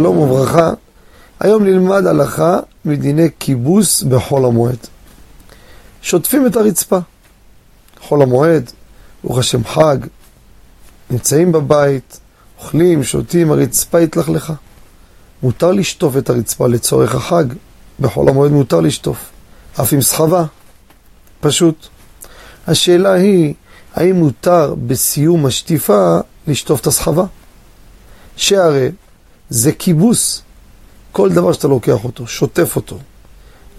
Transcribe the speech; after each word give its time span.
שלום 0.00 0.18
וברכה. 0.18 0.72
היום 1.40 1.64
נלמד 1.64 2.06
הלכה 2.06 2.58
מדיני 2.84 3.28
כיבוס 3.38 4.02
בחול 4.02 4.44
המועד. 4.44 4.78
שוטפים 6.02 6.46
את 6.46 6.56
הרצפה. 6.56 6.98
חול 8.00 8.22
המועד, 8.22 8.70
ברוך 9.24 9.38
השם 9.38 9.64
חג, 9.64 9.96
נמצאים 11.10 11.52
בבית, 11.52 12.20
אוכלים, 12.58 13.04
שותים, 13.04 13.52
הרצפה 13.52 13.98
התלכלכה. 13.98 14.54
מותר 15.42 15.72
לשטוף 15.72 16.16
את 16.16 16.30
הרצפה 16.30 16.68
לצורך 16.68 17.14
החג, 17.14 17.44
בחול 18.00 18.28
המועד 18.28 18.50
מותר 18.50 18.80
לשטוף, 18.80 19.30
אף 19.80 19.92
עם 19.92 20.00
סחבה, 20.00 20.44
פשוט. 21.40 21.86
השאלה 22.66 23.12
היא, 23.12 23.54
האם 23.94 24.16
מותר 24.16 24.74
בסיום 24.86 25.46
השטיפה 25.46 26.18
לשטוף 26.46 26.80
את 26.80 26.86
הסחבה? 26.86 27.24
שהרי 28.36 28.90
זה 29.50 29.72
כיבוס. 29.72 30.42
כל 31.12 31.32
דבר 31.32 31.52
שאתה 31.52 31.68
לוקח 31.68 32.04
אותו, 32.04 32.26
שוטף 32.26 32.76
אותו, 32.76 32.98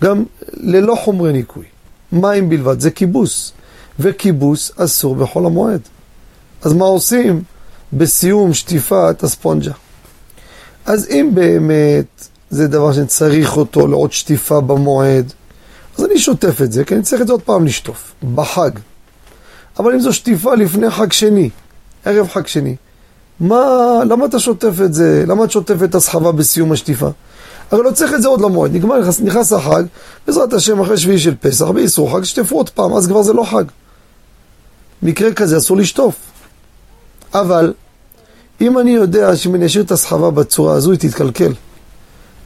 גם 0.03 0.23
ללא 0.53 0.95
חומרי 0.95 1.34
ניקוי, 1.34 1.66
מים 2.12 2.49
בלבד, 2.49 2.79
זה 2.79 2.91
כיבוס. 2.91 3.52
וכיבוס 3.99 4.71
אסור 4.77 5.15
בחול 5.15 5.45
המועד. 5.45 5.81
אז 6.62 6.73
מה 6.73 6.85
עושים? 6.85 7.43
בסיום 7.93 8.53
שטיפת 8.53 9.23
הספונג'ה. 9.23 9.71
אז 10.85 11.07
אם 11.09 11.31
באמת 11.34 12.27
זה 12.49 12.67
דבר 12.67 12.93
שאני 12.93 13.07
צריך 13.07 13.57
אותו 13.57 13.88
לעוד 13.88 14.12
שטיפה 14.12 14.62
במועד, 14.62 15.34
אז 15.98 16.05
אני 16.05 16.20
שוטף 16.20 16.62
את 16.62 16.71
זה, 16.71 16.85
כי 16.85 16.95
אני 16.95 17.03
צריך 17.03 17.21
את 17.21 17.27
זה 17.27 17.34
עוד 17.34 17.41
פעם 17.41 17.65
לשטוף, 17.65 18.13
בחג. 18.35 18.71
אבל 19.79 19.93
אם 19.93 19.99
זו 19.99 20.13
שטיפה 20.13 20.55
לפני 20.55 20.90
חג 20.90 21.12
שני, 21.12 21.49
ערב 22.05 22.27
חג 22.27 22.48
שני, 22.48 22.76
מה, 23.41 24.00
למה 24.09 24.26
אתה 24.26 24.40
שוטף 24.40 24.82
את 24.85 24.93
זה? 24.93 25.24
למה 25.27 25.43
את 25.43 25.52
שוטפת 25.52 25.84
את 25.84 25.96
הסחבה 25.96 26.32
בסיום 26.32 26.71
השטיפה? 26.71 27.10
הרי 27.71 27.84
לא 27.84 27.91
צריך 27.91 28.13
את 28.13 28.21
זה 28.21 28.27
עוד 28.27 28.41
למועד, 28.41 28.76
נגמר, 28.76 28.99
נכנס, 28.99 29.21
נכנס 29.21 29.54
החג, 29.54 29.84
בעזרת 30.27 30.54
השם 30.54 30.79
אחרי 30.79 30.98
שביעי 30.98 31.20
של 31.20 31.35
פסח, 31.35 31.65
באיסור 31.65 32.18
חג, 32.18 32.24
שטפו 32.24 32.55
עוד 32.55 32.70
פעם, 32.70 32.93
אז 32.93 33.07
כבר 33.07 33.21
זה 33.21 33.34
לא 33.34 33.43
חג. 33.43 33.63
מקרה 35.04 35.34
כזה 35.34 35.57
אסור 35.57 35.77
לשטוף. 35.77 36.15
אבל, 37.34 37.74
אם 38.62 38.80
אני 38.80 38.91
יודע 38.91 39.35
שאם 39.35 39.55
אני 39.55 39.65
אשאיר 39.65 39.84
את 39.84 39.91
הסחבה 39.91 40.32
בצורה 40.32 40.74
הזו, 40.74 40.91
היא 40.91 40.99
תתקלקל. 40.99 41.54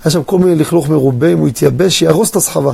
היה 0.04 0.12
שם 0.12 0.24
כל 0.24 0.40
מיני 0.40 0.56
לכלוך 0.56 0.90
מרובה, 0.90 1.28
אם 1.34 1.38
הוא 1.38 1.48
יתייבש, 1.48 2.00
שיהרוס 2.00 2.30
את 2.30 2.36
הסחבה. 2.36 2.74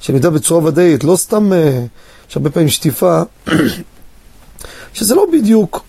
שאני 0.00 0.18
יודע 0.18 0.30
בצורה 0.30 0.64
ודאית, 0.64 1.04
לא 1.04 1.16
סתם, 1.16 1.52
אה, 1.52 1.84
יש 2.30 2.36
הרבה 2.36 2.50
פעמים 2.50 2.68
שטיפה, 2.68 3.22
שזה 4.94 5.14
לא 5.14 5.26
בדיוק 5.32 5.85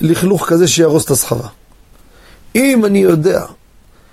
לכלוך 0.00 0.48
כזה 0.48 0.68
שיהרוס 0.68 1.04
את 1.04 1.10
הסחבה. 1.10 1.48
אם 2.54 2.84
אני 2.84 2.98
יודע 2.98 3.44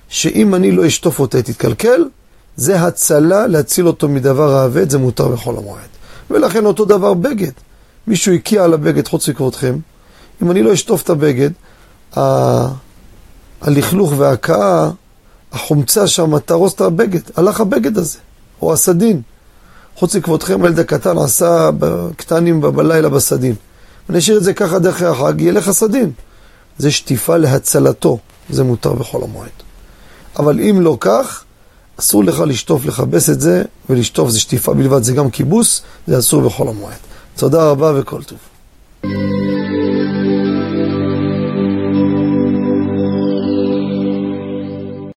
שאם 0.09 0.55
אני 0.55 0.71
לא 0.71 0.87
אשטוף 0.87 1.19
אותה, 1.19 1.41
תתקלקל, 1.41 2.05
זה 2.55 2.81
הצלה 2.81 3.47
להציל 3.47 3.87
אותו 3.87 4.09
מדבר 4.09 4.55
האבד, 4.55 4.89
זה 4.89 4.97
מותר 4.97 5.27
בכל 5.27 5.57
המועד. 5.57 5.87
ולכן 6.31 6.65
אותו 6.65 6.85
דבר 6.85 7.13
בגד. 7.13 7.51
מישהו 8.07 8.33
הקיע 8.33 8.63
על 8.63 8.73
הבגד 8.73 9.07
חוץ 9.07 9.29
מכבודכם, 9.29 9.77
אם 10.43 10.51
אני 10.51 10.63
לא 10.63 10.73
אשטוף 10.73 11.03
את 11.03 11.09
הבגד, 11.09 11.49
ה... 12.17 12.21
הלכלוך 13.61 14.13
וההכאה, 14.17 14.89
החומצה 15.51 16.07
שם 16.07 16.39
תהרוס 16.39 16.73
את 16.73 16.81
הבגד, 16.81 17.19
הלך 17.35 17.59
הבגד 17.59 17.97
הזה, 17.97 18.19
או 18.61 18.73
הסדין. 18.73 19.21
חוץ 19.95 20.15
מכבודכם, 20.15 20.63
הילד 20.63 20.79
הקטן 20.79 21.17
עשה 21.17 21.69
קטנים 22.15 22.61
בלילה 22.61 23.09
בסדין. 23.09 23.55
אני 24.09 24.17
אשאיר 24.17 24.37
את 24.37 24.43
זה 24.43 24.53
ככה 24.53 24.79
דרך 24.79 25.01
החג, 25.01 25.41
ילך 25.41 25.67
הסדין. 25.67 26.11
זה 26.77 26.91
שטיפה 26.91 27.37
להצלתו, 27.37 28.17
זה 28.49 28.63
מותר 28.63 28.93
בכל 28.93 29.23
המועד. 29.23 29.49
אבל 30.39 30.59
אם 30.59 30.81
לא 30.81 30.97
כך, 30.99 31.43
אסור 31.99 32.23
לך 32.23 32.39
לשטוף, 32.39 32.85
לכבס 32.85 33.29
את 33.29 33.41
זה, 33.41 33.63
ולשטוף 33.89 34.29
זה 34.29 34.39
שטיפה 34.39 34.73
בלבד, 34.73 35.03
זה 35.03 35.13
גם 35.13 35.29
כיבוס, 35.29 35.81
זה 36.07 36.19
אסור 36.19 36.41
בכל 36.41 36.67
המועד. 36.67 36.97
תודה 37.35 37.69
רבה 37.69 37.93
וכל 37.95 38.23
טוב. 38.23 38.37